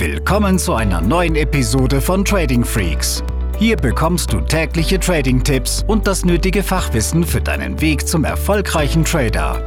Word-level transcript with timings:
Willkommen 0.00 0.58
zu 0.58 0.72
einer 0.72 1.02
neuen 1.02 1.36
Episode 1.36 2.00
von 2.00 2.24
Trading 2.24 2.64
Freaks. 2.64 3.22
Hier 3.58 3.76
bekommst 3.76 4.32
du 4.32 4.40
tägliche 4.40 4.98
Trading-Tipps 4.98 5.84
und 5.86 6.06
das 6.06 6.24
nötige 6.24 6.62
Fachwissen 6.62 7.22
für 7.22 7.42
deinen 7.42 7.78
Weg 7.82 8.08
zum 8.08 8.24
erfolgreichen 8.24 9.04
Trader. 9.04 9.62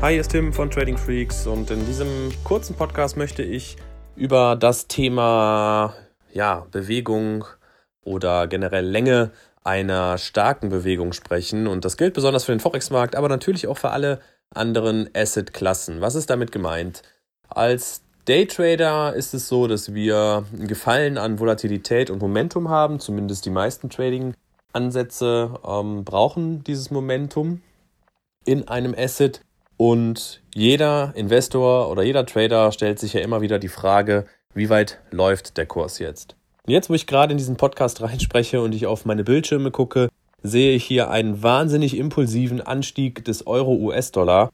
Hi, 0.00 0.12
hier 0.12 0.20
ist 0.20 0.30
Tim 0.30 0.52
von 0.52 0.70
Trading 0.70 0.96
Freaks 0.96 1.48
und 1.48 1.72
in 1.72 1.84
diesem 1.86 2.30
kurzen 2.44 2.76
Podcast 2.76 3.16
möchte 3.16 3.42
ich 3.42 3.76
über 4.14 4.54
das 4.54 4.86
Thema 4.86 5.94
ja, 6.32 6.68
Bewegung 6.70 7.44
oder 8.04 8.46
generell 8.46 8.86
Länge 8.86 9.32
einer 9.64 10.18
starken 10.18 10.68
Bewegung 10.68 11.12
sprechen. 11.12 11.66
Und 11.66 11.84
das 11.84 11.96
gilt 11.96 12.14
besonders 12.14 12.44
für 12.44 12.52
den 12.52 12.60
Forex-Markt, 12.60 13.16
aber 13.16 13.28
natürlich 13.28 13.66
auch 13.66 13.78
für 13.78 13.90
alle 13.90 14.20
anderen 14.54 15.08
Asset-Klassen. 15.14 16.00
Was 16.00 16.14
ist 16.14 16.30
damit 16.30 16.52
gemeint? 16.52 17.02
Als 17.48 18.02
Daytrader 18.24 19.14
ist 19.14 19.34
es 19.34 19.48
so, 19.48 19.66
dass 19.66 19.94
wir 19.94 20.44
einen 20.52 20.68
Gefallen 20.68 21.18
an 21.18 21.40
Volatilität 21.40 22.08
und 22.08 22.20
Momentum 22.20 22.68
haben. 22.68 23.00
Zumindest 23.00 23.44
die 23.46 23.50
meisten 23.50 23.90
Trading-Ansätze 23.90 25.58
ähm, 25.66 26.04
brauchen 26.04 26.62
dieses 26.64 26.90
Momentum 26.90 27.62
in 28.44 28.68
einem 28.68 28.94
Asset. 28.96 29.40
Und 29.76 30.40
jeder 30.54 31.12
Investor 31.16 31.90
oder 31.90 32.02
jeder 32.02 32.24
Trader 32.24 32.70
stellt 32.70 33.00
sich 33.00 33.14
ja 33.14 33.20
immer 33.20 33.40
wieder 33.40 33.58
die 33.58 33.68
Frage, 33.68 34.26
wie 34.54 34.70
weit 34.70 35.00
läuft 35.10 35.56
der 35.56 35.66
Kurs 35.66 35.98
jetzt? 35.98 36.36
Jetzt, 36.66 36.90
wo 36.90 36.94
ich 36.94 37.08
gerade 37.08 37.32
in 37.32 37.38
diesen 37.38 37.56
Podcast 37.56 38.00
reinspreche 38.02 38.60
und 38.60 38.72
ich 38.72 38.86
auf 38.86 39.04
meine 39.04 39.24
Bildschirme 39.24 39.72
gucke, 39.72 40.08
sehe 40.42 40.74
ich 40.74 40.84
hier 40.84 41.10
einen 41.10 41.42
wahnsinnig 41.42 41.96
impulsiven 41.96 42.60
Anstieg 42.60 43.24
des 43.24 43.46
Euro-US-Dollar, 43.46 44.50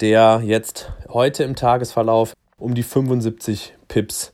der 0.00 0.42
jetzt 0.44 0.92
heute 1.08 1.44
im 1.44 1.54
Tagesverlauf 1.54 2.34
um 2.58 2.74
die 2.74 2.82
75 2.82 3.74
Pips 3.88 4.32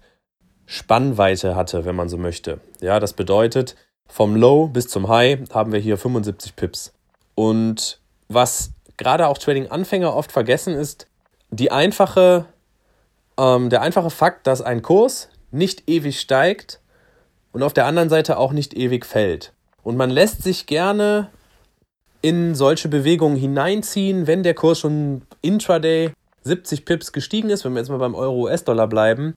Spannweite 0.67 1.57
hatte, 1.57 1.85
wenn 1.85 1.97
man 1.97 2.09
so 2.09 2.17
möchte. 2.17 2.61
Ja, 2.81 3.01
das 3.01 3.13
bedeutet, 3.13 3.75
vom 4.09 4.37
Low 4.37 4.69
bis 4.69 4.89
zum 4.89 5.09
High 5.09 5.41
haben 5.53 5.73
wir 5.73 5.81
hier 5.81 5.99
75 5.99 6.57
Pips. 6.57 6.93
Und 7.35 8.01
was 8.29 8.73
gerade 8.97 9.27
auch 9.27 9.39
Trading-Anfänger 9.39 10.15
oft 10.15 10.31
vergessen 10.31 10.75
ist, 10.75 11.07
die 11.51 11.71
einfache, 11.71 12.47
ähm, 13.39 13.71
der 13.71 13.83
einfache 13.83 14.11
Fakt, 14.11 14.47
dass 14.47 14.63
ein 14.63 14.83
Kurs 14.83 15.29
nicht 15.51 15.89
ewig 15.89 16.21
steigt 16.21 16.81
und 17.53 17.63
auf 17.63 17.73
der 17.73 17.87
anderen 17.87 18.09
Seite 18.09 18.39
auch 18.39 18.53
nicht 18.53 18.75
ewig 18.75 19.05
fällt. 19.05 19.53
Und 19.83 19.97
man 19.97 20.11
lässt 20.11 20.43
sich 20.43 20.67
gerne 20.67 21.31
in 22.23 22.55
solche 22.55 22.89
Bewegungen 22.89 23.37
hineinziehen, 23.37 24.27
wenn 24.27 24.43
der 24.43 24.55
Kurs 24.55 24.81
schon 24.81 25.23
intraday 25.43 26.13
70 26.43 26.85
Pips 26.85 27.13
gestiegen 27.13 27.51
ist, 27.51 27.65
wenn 27.65 27.73
wir 27.73 27.81
jetzt 27.81 27.89
mal 27.89 27.99
beim 27.99 28.15
Euro-US-Dollar 28.15 28.89
bleiben, 28.89 29.35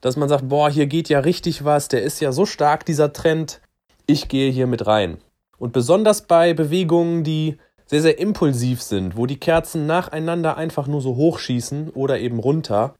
dass 0.00 0.16
man 0.16 0.28
sagt, 0.28 0.48
boah, 0.48 0.70
hier 0.70 0.86
geht 0.86 1.08
ja 1.08 1.20
richtig 1.20 1.64
was, 1.64 1.88
der 1.88 2.02
ist 2.02 2.20
ja 2.20 2.32
so 2.32 2.46
stark, 2.46 2.84
dieser 2.84 3.12
Trend, 3.12 3.60
ich 4.06 4.28
gehe 4.28 4.50
hier 4.50 4.66
mit 4.66 4.86
rein. 4.86 5.18
Und 5.58 5.72
besonders 5.72 6.22
bei 6.22 6.52
Bewegungen, 6.54 7.24
die 7.24 7.58
sehr, 7.86 8.02
sehr 8.02 8.18
impulsiv 8.18 8.82
sind, 8.82 9.16
wo 9.16 9.26
die 9.26 9.38
Kerzen 9.38 9.86
nacheinander 9.86 10.56
einfach 10.56 10.86
nur 10.86 11.00
so 11.00 11.16
hochschießen 11.16 11.90
oder 11.90 12.18
eben 12.18 12.38
runter, 12.38 12.94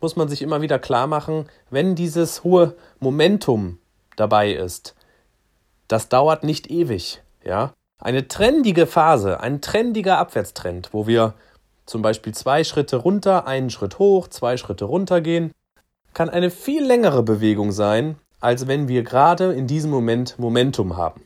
muss 0.00 0.16
man 0.16 0.28
sich 0.28 0.42
immer 0.42 0.62
wieder 0.62 0.78
klar 0.78 1.06
machen, 1.06 1.44
wenn 1.70 1.94
dieses 1.94 2.42
hohe 2.42 2.74
Momentum 2.98 3.78
dabei 4.16 4.52
ist, 4.52 4.94
das 5.90 6.08
dauert 6.08 6.44
nicht 6.44 6.70
ewig, 6.70 7.22
ja. 7.44 7.74
Eine 8.00 8.28
trendige 8.28 8.86
Phase, 8.86 9.40
ein 9.40 9.60
trendiger 9.60 10.18
Abwärtstrend, 10.18 10.90
wo 10.92 11.06
wir 11.06 11.34
zum 11.84 12.00
Beispiel 12.00 12.32
zwei 12.32 12.62
Schritte 12.64 12.96
runter, 12.96 13.46
einen 13.46 13.68
Schritt 13.68 13.98
hoch, 13.98 14.28
zwei 14.28 14.56
Schritte 14.56 14.84
runter 14.84 15.20
gehen, 15.20 15.50
kann 16.14 16.30
eine 16.30 16.50
viel 16.50 16.84
längere 16.84 17.22
Bewegung 17.22 17.72
sein, 17.72 18.16
als 18.38 18.68
wenn 18.68 18.86
wir 18.88 19.02
gerade 19.02 19.52
in 19.52 19.66
diesem 19.66 19.90
Moment 19.90 20.38
Momentum 20.38 20.96
haben. 20.96 21.22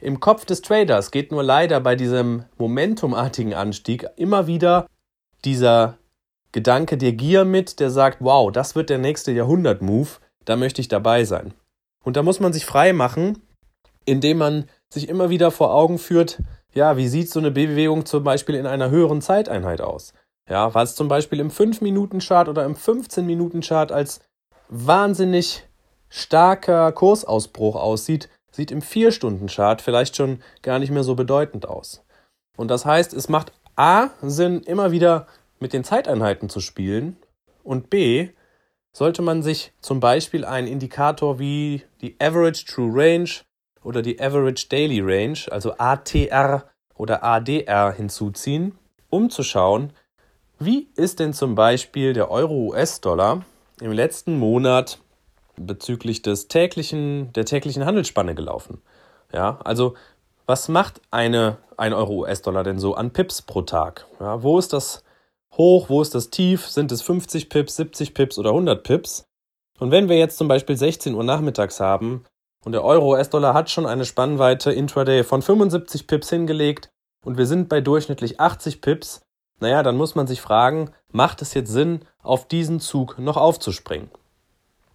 Im 0.00 0.18
Kopf 0.18 0.46
des 0.46 0.62
Traders 0.62 1.10
geht 1.10 1.30
nur 1.30 1.42
leider 1.42 1.78
bei 1.80 1.94
diesem 1.94 2.44
momentumartigen 2.56 3.52
Anstieg 3.52 4.06
immer 4.16 4.46
wieder 4.46 4.86
dieser 5.44 5.98
Gedanke 6.52 6.96
der 6.96 7.12
Gier 7.12 7.44
mit, 7.44 7.78
der 7.78 7.90
sagt, 7.90 8.16
wow, 8.20 8.50
das 8.50 8.74
wird 8.74 8.88
der 8.88 8.98
nächste 8.98 9.30
Jahrhundert-Move, 9.30 10.08
da 10.46 10.56
möchte 10.56 10.80
ich 10.80 10.88
dabei 10.88 11.24
sein. 11.24 11.52
Und 12.02 12.16
da 12.16 12.22
muss 12.22 12.40
man 12.40 12.54
sich 12.54 12.64
frei 12.64 12.94
machen 12.94 13.42
indem 14.04 14.38
man 14.38 14.64
sich 14.88 15.08
immer 15.08 15.30
wieder 15.30 15.50
vor 15.50 15.74
Augen 15.74 15.98
führt, 15.98 16.42
ja, 16.72 16.96
wie 16.96 17.08
sieht 17.08 17.30
so 17.30 17.40
eine 17.40 17.50
Bewegung 17.50 18.06
zum 18.06 18.24
Beispiel 18.24 18.54
in 18.54 18.66
einer 18.66 18.90
höheren 18.90 19.22
Zeiteinheit 19.22 19.80
aus? 19.80 20.12
Ja, 20.48 20.74
was 20.74 20.94
zum 20.94 21.08
Beispiel 21.08 21.40
im 21.40 21.50
5-Minuten-Chart 21.50 22.48
oder 22.48 22.64
im 22.64 22.74
15-Minuten-Chart 22.74 23.92
als 23.92 24.20
wahnsinnig 24.68 25.64
starker 26.08 26.92
Kursausbruch 26.92 27.76
aussieht, 27.76 28.28
sieht 28.50 28.70
im 28.70 28.80
4-Stunden-Chart 28.80 29.80
vielleicht 29.80 30.16
schon 30.16 30.42
gar 30.62 30.78
nicht 30.78 30.90
mehr 30.90 31.04
so 31.04 31.14
bedeutend 31.14 31.68
aus. 31.68 32.04
Und 32.56 32.68
das 32.68 32.84
heißt, 32.84 33.14
es 33.14 33.28
macht 33.28 33.52
A 33.76 34.10
Sinn, 34.22 34.62
immer 34.62 34.90
wieder 34.90 35.26
mit 35.60 35.72
den 35.72 35.84
Zeiteinheiten 35.84 36.48
zu 36.48 36.60
spielen 36.60 37.16
und 37.62 37.90
B 37.90 38.30
sollte 38.92 39.22
man 39.22 39.42
sich 39.42 39.72
zum 39.80 40.00
Beispiel 40.00 40.44
einen 40.44 40.66
Indikator 40.66 41.38
wie 41.38 41.84
die 42.00 42.16
Average 42.20 42.64
True 42.66 42.90
Range 42.92 43.30
oder 43.82 44.02
die 44.02 44.20
Average 44.20 44.68
Daily 44.68 45.00
Range, 45.00 45.38
also 45.50 45.74
ATR 45.78 46.64
oder 46.94 47.24
ADR 47.24 47.92
hinzuziehen, 47.92 48.78
um 49.08 49.30
zu 49.30 49.42
schauen, 49.42 49.92
wie 50.58 50.88
ist 50.94 51.20
denn 51.20 51.32
zum 51.32 51.54
Beispiel 51.54 52.12
der 52.12 52.30
Euro-US-Dollar 52.30 53.44
im 53.80 53.92
letzten 53.92 54.38
Monat 54.38 54.98
bezüglich 55.56 56.22
des 56.22 56.48
täglichen, 56.48 57.32
der 57.32 57.46
täglichen 57.46 57.86
Handelsspanne 57.86 58.34
gelaufen? 58.34 58.82
Ja, 59.32 59.58
also 59.64 59.94
was 60.46 60.68
macht 60.68 61.00
eine, 61.10 61.58
ein 61.76 61.92
Euro-US-Dollar 61.94 62.64
denn 62.64 62.78
so 62.78 62.94
an 62.94 63.12
Pips 63.12 63.42
pro 63.42 63.62
Tag? 63.62 64.06
Ja, 64.18 64.42
wo 64.42 64.58
ist 64.58 64.72
das 64.72 65.02
hoch, 65.56 65.88
wo 65.88 66.02
ist 66.02 66.14
das 66.14 66.30
tief? 66.30 66.68
Sind 66.68 66.92
es 66.92 67.02
50 67.02 67.48
Pips, 67.48 67.76
70 67.76 68.14
Pips 68.14 68.38
oder 68.38 68.50
100 68.50 68.82
Pips? 68.82 69.24
Und 69.78 69.90
wenn 69.90 70.08
wir 70.08 70.18
jetzt 70.18 70.36
zum 70.36 70.48
Beispiel 70.48 70.76
16 70.76 71.14
Uhr 71.14 71.24
nachmittags 71.24 71.80
haben, 71.80 72.24
und 72.64 72.72
der 72.72 72.84
Euro-US-Dollar 72.84 73.54
hat 73.54 73.70
schon 73.70 73.86
eine 73.86 74.04
Spannweite 74.04 74.72
intraday 74.72 75.24
von 75.24 75.42
75 75.42 76.06
Pips 76.06 76.30
hingelegt 76.30 76.90
und 77.24 77.38
wir 77.38 77.46
sind 77.46 77.68
bei 77.68 77.80
durchschnittlich 77.80 78.40
80 78.40 78.80
Pips. 78.80 79.22
Naja, 79.60 79.82
dann 79.82 79.96
muss 79.96 80.14
man 80.14 80.26
sich 80.26 80.40
fragen, 80.40 80.90
macht 81.10 81.42
es 81.42 81.54
jetzt 81.54 81.70
Sinn, 81.70 82.00
auf 82.22 82.48
diesen 82.48 82.80
Zug 82.80 83.18
noch 83.18 83.36
aufzuspringen? 83.36 84.10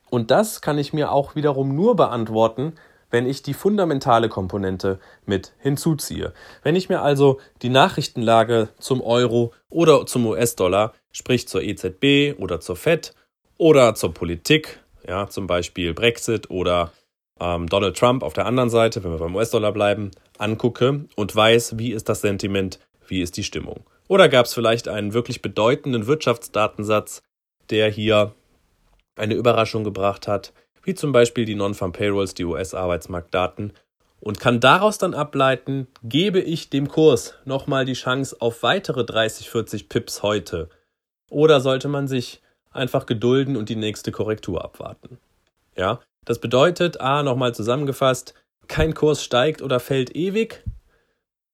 Und 0.10 0.32
das 0.32 0.62
kann 0.62 0.78
ich 0.78 0.94
mir 0.94 1.12
auch 1.12 1.36
wiederum 1.36 1.76
nur 1.76 1.96
beantworten, 1.96 2.74
wenn 3.12 3.28
ich 3.28 3.44
die 3.44 3.54
fundamentale 3.54 4.30
Komponente 4.30 5.00
mit 5.26 5.54
hinzuziehe. 5.60 6.34
Wenn 6.64 6.76
ich 6.76 6.90
mir 6.90 7.02
also 7.02 7.40
die 7.62 7.70
Nachrichtenlage 7.70 8.70
zum 8.80 9.02
Euro 9.02 9.54
oder 9.70 10.06
zum 10.06 10.26
US-Dollar, 10.26 10.94
sprich 11.12 11.48
zur 11.48 11.62
EZB 11.62 12.40
oder 12.40 12.60
zur 12.60 12.76
Fed 12.76 13.14
oder 13.58 13.96
zur 13.96 14.14
Politik, 14.14 14.80
ja, 15.08 15.28
zum 15.30 15.48
Beispiel 15.48 15.94
Brexit 15.94 16.50
oder 16.50 16.92
ähm, 17.40 17.68
Donald 17.68 17.98
Trump 17.98 18.24
auf 18.24 18.34
der 18.34 18.46
anderen 18.46 18.70
Seite, 18.70 19.04
wenn 19.04 19.12
wir 19.12 19.18
beim 19.18 19.36
US-Dollar 19.36 19.72
bleiben, 19.72 20.12
angucke 20.38 21.06
und 21.16 21.36
weiß, 21.36 21.78
wie 21.78 21.92
ist 21.92 22.10
das 22.10 22.22
Sentiment, 22.22 22.80
wie 23.08 23.22
ist 23.22 23.38
die 23.38 23.44
Stimmung. 23.44 23.84
Oder 24.08 24.30
gab 24.30 24.46
es 24.46 24.54
vielleicht 24.54 24.88
einen 24.88 25.14
wirklich 25.14 25.42
bedeutenden 25.42 26.08
Wirtschaftsdatensatz, 26.08 27.24
der 27.70 27.90
hier 27.90 28.34
eine 29.16 29.34
Überraschung 29.34 29.84
gebracht 29.84 30.28
hat, 30.28 30.54
wie 30.84 30.94
zum 30.94 31.12
Beispiel 31.12 31.46
die 31.46 31.56
Non-Farm 31.56 31.94
Payrolls, 31.94 32.36
die 32.36 32.46
US-Arbeitsmarktdaten, 32.46 33.74
und 34.20 34.40
kann 34.40 34.60
daraus 34.60 34.98
dann 34.98 35.14
ableiten, 35.14 35.88
gebe 36.04 36.40
ich 36.40 36.70
dem 36.70 36.88
Kurs 36.88 37.36
nochmal 37.46 37.86
die 37.86 37.94
Chance 37.94 38.36
auf 38.40 38.64
weitere 38.64 39.06
30, 39.06 39.50
40 39.50 39.90
Pips 39.90 40.24
heute? 40.24 40.70
Oder 41.30 41.60
sollte 41.60 41.88
man 41.88 42.08
sich 42.08 42.42
einfach 42.72 43.06
gedulden 43.06 43.56
und 43.56 43.70
die 43.70 43.76
nächste 43.76 44.12
Korrektur 44.12 44.64
abwarten? 44.64 45.20
Ja, 45.76 46.00
das 46.26 46.40
bedeutet, 46.40 47.00
a, 47.00 47.24
nochmal 47.24 47.56
zusammengefasst, 47.56 48.34
kein 48.68 48.94
Kurs 48.94 49.24
steigt 49.24 49.62
oder 49.62 49.80
fällt 49.80 50.16
ewig. 50.16 50.64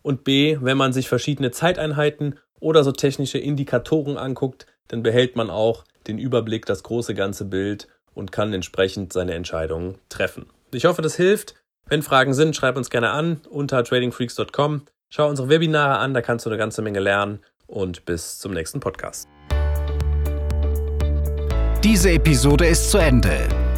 Und 0.01 0.23
b, 0.23 0.57
wenn 0.61 0.77
man 0.77 0.93
sich 0.93 1.07
verschiedene 1.07 1.51
Zeiteinheiten 1.51 2.39
oder 2.59 2.83
so 2.83 2.91
technische 2.91 3.37
Indikatoren 3.37 4.17
anguckt, 4.17 4.65
dann 4.87 5.03
behält 5.03 5.35
man 5.35 5.49
auch 5.49 5.83
den 6.07 6.17
Überblick, 6.17 6.65
das 6.65 6.83
große 6.83 7.13
ganze 7.13 7.45
Bild 7.45 7.87
und 8.13 8.31
kann 8.31 8.53
entsprechend 8.53 9.13
seine 9.13 9.33
Entscheidungen 9.33 9.97
treffen. 10.09 10.47
Ich 10.71 10.85
hoffe, 10.85 11.01
das 11.01 11.15
hilft. 11.15 11.55
Wenn 11.87 12.01
Fragen 12.01 12.33
sind, 12.33 12.55
schreib 12.55 12.77
uns 12.77 12.89
gerne 12.89 13.11
an 13.11 13.41
unter 13.49 13.83
tradingfreaks.com. 13.83 14.83
Schau 15.09 15.29
unsere 15.29 15.49
Webinare 15.49 15.97
an, 15.97 16.13
da 16.13 16.21
kannst 16.21 16.45
du 16.45 16.49
eine 16.49 16.57
ganze 16.57 16.81
Menge 16.81 16.99
lernen 16.99 17.39
und 17.67 18.05
bis 18.05 18.39
zum 18.39 18.53
nächsten 18.53 18.79
Podcast. 18.79 19.27
Diese 21.83 22.11
Episode 22.11 22.67
ist 22.67 22.91
zu 22.91 22.97
Ende. 22.97 23.47